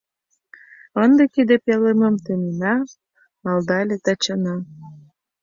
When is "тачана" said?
4.05-4.55